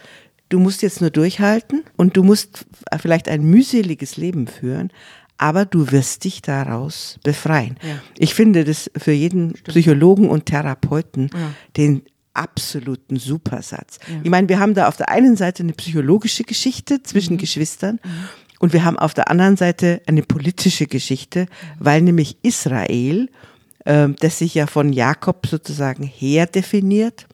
[0.49, 2.67] du musst jetzt nur durchhalten und du musst
[3.01, 4.93] vielleicht ein mühseliges Leben führen,
[5.39, 7.77] aber du wirst dich daraus befreien.
[7.83, 8.01] Ja.
[8.19, 9.69] Ich finde das für jeden Stimmt.
[9.69, 11.55] Psychologen und Therapeuten ja.
[11.77, 12.03] den
[12.35, 13.99] absoluten Supersatz.
[14.09, 14.21] Ja.
[14.23, 17.39] Ich meine, wir haben da auf der einen Seite eine psychologische Geschichte zwischen mhm.
[17.39, 18.29] Geschwistern mhm.
[18.59, 21.47] Und wir haben auf der anderen Seite eine politische Geschichte,
[21.79, 23.29] weil nämlich Israel
[23.87, 27.27] ähm, das sich ja von Jakob sozusagen her definiert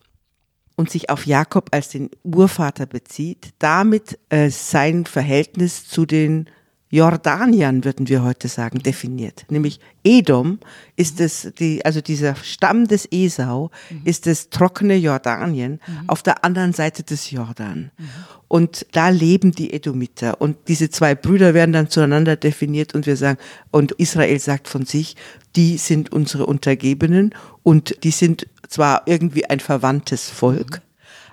[0.76, 6.48] und sich auf Jakob als den Urvater bezieht, damit äh, sein Verhältnis zu den
[6.90, 9.44] Jordaniern, würden wir heute sagen, definiert.
[9.48, 10.58] Nämlich Edom
[10.96, 14.00] ist es, die, also dieser Stamm des Esau mhm.
[14.04, 16.08] ist das trockene Jordanien mhm.
[16.08, 17.92] auf der anderen Seite des Jordan.
[17.96, 18.08] Mhm.
[18.48, 20.40] Und da leben die Edomiter.
[20.40, 23.38] Und diese zwei Brüder werden dann zueinander definiert und wir sagen,
[23.70, 25.14] und Israel sagt von sich,
[25.54, 30.82] die sind unsere Untergebenen und die sind zwar irgendwie ein verwandtes Volk,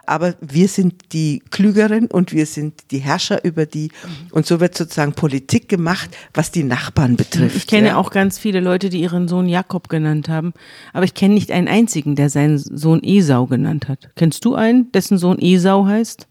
[0.08, 3.92] aber wir sind die Klügeren und wir sind die Herrscher über die.
[4.32, 7.56] Und so wird sozusagen Politik gemacht, was die Nachbarn betrifft.
[7.56, 7.96] Ich kenne ja.
[7.98, 10.54] auch ganz viele Leute, die ihren Sohn Jakob genannt haben,
[10.94, 14.10] aber ich kenne nicht einen einzigen, der seinen Sohn Esau genannt hat.
[14.16, 16.28] Kennst du einen, dessen Sohn Esau heißt?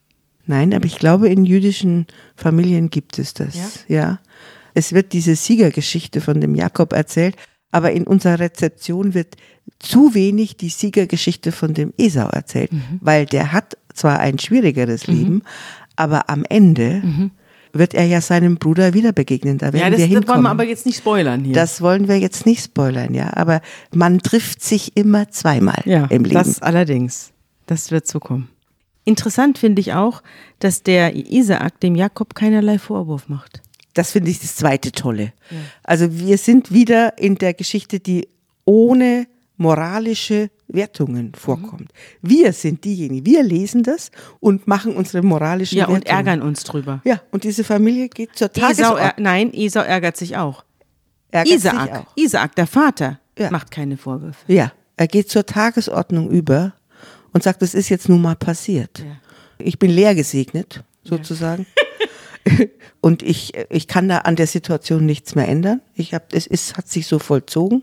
[0.46, 3.56] Nein, aber ich glaube, in jüdischen Familien gibt es das.
[3.88, 3.96] Ja.
[3.96, 4.18] ja.
[4.74, 7.36] Es wird diese Siegergeschichte von dem Jakob erzählt,
[7.70, 9.36] aber in unserer Rezeption wird
[9.78, 13.00] zu wenig die Siegergeschichte von dem Esau erzählt, mhm.
[13.00, 15.14] weil der hat zwar ein schwierigeres mhm.
[15.14, 15.42] Leben,
[15.96, 17.30] aber am Ende mhm.
[17.72, 19.58] wird er ja seinem Bruder wieder begegnen.
[19.58, 20.26] Da werden ja, das, wir hinkommen.
[20.26, 21.54] Das wollen wir aber jetzt nicht spoilern hier.
[21.54, 23.32] Das wollen wir jetzt nicht spoilern, ja.
[23.34, 23.60] Aber
[23.94, 26.34] man trifft sich immer zweimal ja, im Leben.
[26.34, 27.32] Das allerdings.
[27.66, 28.48] Das wird so kommen.
[29.04, 30.22] Interessant finde ich auch,
[30.58, 33.62] dass der Isaak dem Jakob keinerlei Vorwurf macht.
[33.96, 35.32] Das finde ich das zweite Tolle.
[35.50, 35.56] Ja.
[35.82, 38.28] Also wir sind wieder in der Geschichte, die
[38.66, 41.92] ohne moralische Wertungen vorkommt.
[42.20, 42.28] Mhm.
[42.28, 46.02] Wir sind diejenigen, wir lesen das und machen unsere moralischen ja, Wertungen.
[46.06, 47.00] Ja, und ärgern uns drüber.
[47.04, 48.98] Ja, und diese Familie geht zur Tagesordnung.
[48.98, 50.66] Esau, nein, Esau ärgert sich auch.
[51.30, 52.16] Ärgert Isaak, sich auch.
[52.16, 53.50] Isaak, der Vater, ja.
[53.50, 54.52] macht keine Vorwürfe.
[54.52, 56.74] Ja, er geht zur Tagesordnung über
[57.32, 58.98] und sagt, das ist jetzt nun mal passiert.
[58.98, 59.16] Ja.
[59.56, 61.64] Ich bin leer gesegnet, sozusagen.
[61.78, 61.82] Ja.
[63.00, 65.80] und ich, ich kann da an der Situation nichts mehr ändern.
[65.94, 67.82] Ich hab, es ist, hat sich so vollzogen.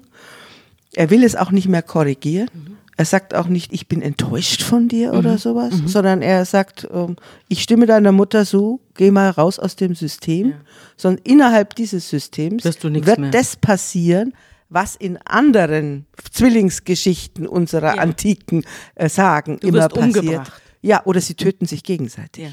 [0.94, 2.50] Er will es auch nicht mehr korrigieren.
[2.54, 2.78] Mhm.
[2.96, 5.20] Er sagt auch nicht, ich bin enttäuscht von dir mhm.
[5.20, 5.88] oder sowas, mhm.
[5.88, 7.16] sondern er sagt, ähm,
[7.48, 10.50] ich stimme deiner Mutter zu, geh mal raus aus dem System.
[10.50, 10.56] Ja.
[10.96, 13.32] Sondern innerhalb dieses Systems wird mehr.
[13.32, 14.34] das passieren,
[14.70, 18.02] was in anderen Zwillingsgeschichten unserer ja.
[18.02, 18.64] antiken
[18.96, 20.18] äh, Sagen du immer passiert.
[20.18, 20.62] Umgebracht.
[20.82, 22.44] Ja, oder sie töten sich gegenseitig.
[22.44, 22.52] Ja.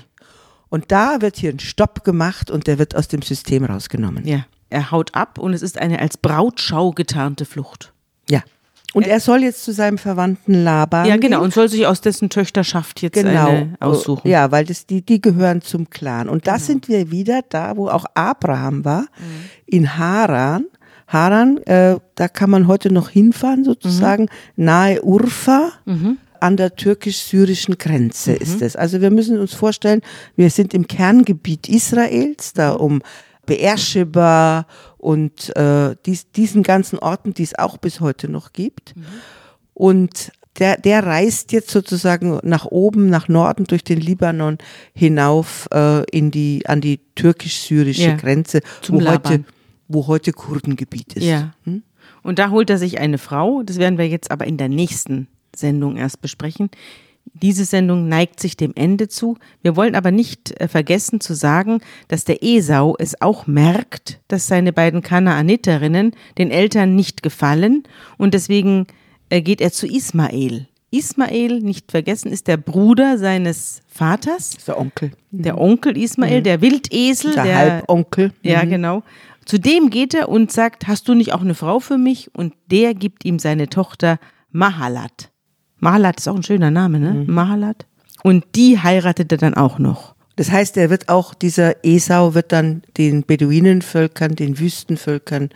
[0.70, 4.26] Und da wird hier ein Stopp gemacht und der wird aus dem System rausgenommen.
[4.26, 7.92] Ja, er haut ab und es ist eine als Brautschau getarnte Flucht.
[8.30, 8.42] Ja.
[8.92, 11.06] Und er, er soll jetzt zu seinem Verwandten Laban.
[11.06, 11.44] Ja, genau, gehen.
[11.44, 13.48] und soll sich aus dessen Töchterschaft jetzt genau.
[13.48, 14.28] eine aussuchen.
[14.28, 16.28] Ja, weil das, die, die gehören zum Clan.
[16.28, 16.64] Und da genau.
[16.64, 19.06] sind wir wieder da, wo auch Abraham war, mhm.
[19.66, 20.66] in Haran.
[21.06, 24.24] Haran, äh, da kann man heute noch hinfahren, sozusagen,
[24.56, 24.64] mhm.
[24.64, 25.72] nahe Urfa.
[25.85, 26.18] Mhm.
[26.40, 28.37] An der türkisch-syrischen Grenze mhm.
[28.38, 28.76] ist es.
[28.76, 30.03] Also wir müssen uns vorstellen,
[30.37, 32.81] wir sind im Kerngebiet Israels, da mhm.
[32.81, 33.03] um
[33.46, 34.66] Beersheba
[34.98, 38.94] und äh, dies, diesen ganzen Orten, die es auch bis heute noch gibt.
[38.96, 39.05] Mhm.
[39.74, 44.59] Und der, der reist jetzt sozusagen nach oben, nach Norden durch den Libanon
[44.94, 49.44] hinauf äh, in die, an die türkisch-syrische ja, Grenze, wo heute,
[49.88, 51.24] wo heute Kurdengebiet ist.
[51.24, 51.55] Ja.
[51.64, 51.83] Hm?
[52.22, 55.29] Und da holt er sich eine Frau, das werden wir jetzt aber in der nächsten
[55.54, 56.70] Sendung erst besprechen,
[57.34, 59.36] diese Sendung neigt sich dem Ende zu.
[59.62, 64.46] Wir wollen aber nicht äh, vergessen zu sagen, dass der Esau es auch merkt, dass
[64.46, 67.84] seine beiden Kanaaniterinnen den Eltern nicht gefallen
[68.18, 68.86] und deswegen
[69.30, 70.66] äh, geht er zu Ismael.
[70.90, 74.56] Ismael, nicht vergessen, ist der Bruder seines Vaters.
[74.66, 75.12] Der Onkel.
[75.30, 76.44] Der Onkel Ismael, mhm.
[76.44, 77.32] der Wildesel.
[77.34, 78.32] Der, der Halbonkel.
[78.42, 78.70] Ja, mhm.
[78.70, 79.02] genau.
[79.44, 82.34] Zu dem geht er und sagt, hast du nicht auch eine Frau für mich?
[82.34, 84.18] Und der gibt ihm seine Tochter
[84.50, 85.30] Mahalat.
[85.81, 87.11] Mahalat ist auch ein schöner Name, ne?
[87.12, 87.35] Mhm.
[87.35, 87.87] Mahalat.
[88.23, 90.14] Und die heiratete dann auch noch.
[90.37, 95.51] Das heißt, er wird auch, dieser Esau wird dann den Beduinenvölkern, den Wüstenvölkern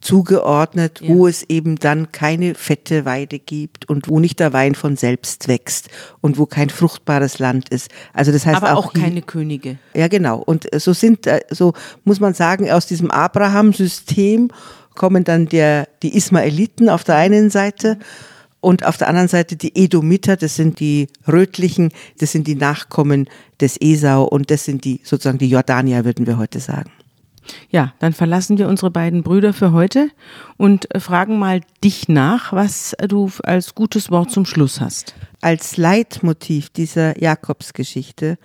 [0.00, 1.08] zugeordnet, ja.
[1.08, 5.48] wo es eben dann keine fette Weide gibt und wo nicht der Wein von selbst
[5.48, 5.88] wächst
[6.20, 7.90] und wo kein fruchtbares Land ist.
[8.12, 9.78] Also das heißt Aber auch, auch keine Könige.
[9.94, 10.38] Ja, genau.
[10.38, 11.72] Und so sind, äh, so
[12.04, 14.50] muss man sagen, aus diesem Abraham-System
[14.94, 17.94] kommen dann der, die Ismaeliten auf der einen Seite.
[17.94, 18.35] Mhm
[18.66, 23.28] und auf der anderen Seite die Edomiter, das sind die rötlichen, das sind die Nachkommen
[23.60, 26.90] des Esau und das sind die sozusagen die Jordanier, würden wir heute sagen.
[27.70, 30.10] Ja, dann verlassen wir unsere beiden Brüder für heute
[30.56, 35.14] und fragen mal dich nach, was du als gutes Wort zum Schluss hast.
[35.40, 38.36] Als Leitmotiv dieser Jakobsgeschichte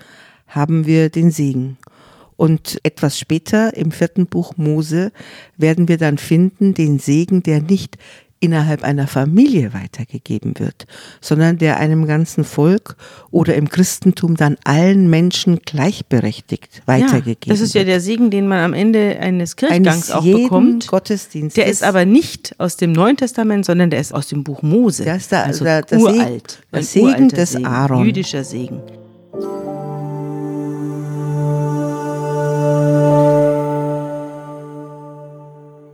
[0.45, 1.79] haben wir den Segen.
[2.41, 5.12] Und etwas später im vierten Buch Mose
[5.57, 7.99] werden wir dann finden den Segen, der nicht
[8.41, 10.88] innerhalb einer Familie weitergegeben wird,
[11.21, 12.97] sondern der einem ganzen Volk
[13.30, 17.45] oder im Christentum dann allen Menschen gleichberechtigt weitergegeben wird.
[17.45, 20.88] Ja, das ist ja der Segen, den man am Ende eines Kirchgangs eines auch bekommt.
[20.88, 21.54] Gottesdienstes.
[21.54, 25.04] Der ist aber nicht aus dem Neuen Testament, sondern der ist aus dem Buch Mose.
[25.04, 26.63] Der ist der, also der, der uralt.
[26.73, 28.06] Der Segen des Segen, Aaron.
[28.06, 28.82] Jüdischer Segen.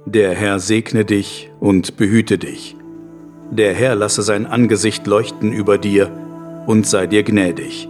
[0.10, 2.78] Der Herr segne dich und behüte dich.
[3.52, 6.10] Der Herr lasse sein Angesicht leuchten über dir
[6.66, 7.90] und sei dir gnädig.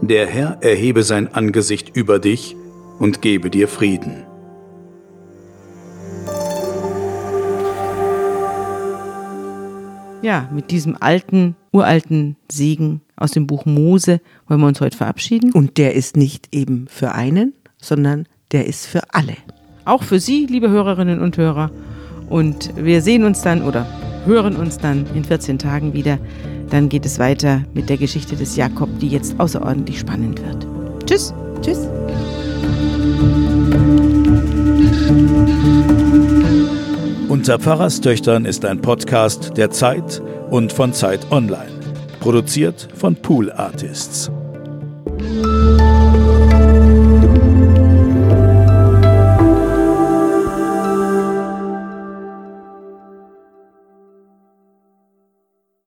[0.00, 2.56] Der Herr erhebe sein Angesicht über dich
[2.98, 4.24] und gebe dir Frieden.
[10.22, 15.52] Ja, mit diesem alten, uralten Segen aus dem Buch Mose wollen wir uns heute verabschieden.
[15.52, 19.36] Und der ist nicht eben für einen, sondern der ist für alle.
[19.84, 21.70] Auch für Sie, liebe Hörerinnen und Hörer.
[22.28, 23.86] Und wir sehen uns dann oder
[24.24, 26.18] hören uns dann in 14 Tagen wieder.
[26.70, 30.66] Dann geht es weiter mit der Geschichte des Jakob, die jetzt außerordentlich spannend wird.
[31.06, 31.34] Tschüss.
[31.60, 31.88] Tschüss.
[37.28, 41.72] Unter Pfarrerstöchtern ist ein Podcast der Zeit und von Zeit Online.
[42.20, 44.30] Produziert von Pool Artists.